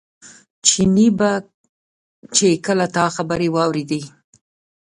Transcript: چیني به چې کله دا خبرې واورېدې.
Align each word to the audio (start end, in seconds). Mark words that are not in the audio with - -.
چیني 0.65 1.07
به 1.17 1.31
چې 2.35 2.47
کله 2.65 2.85
دا 2.95 3.05
خبرې 3.15 3.47
واورېدې. 3.55 4.01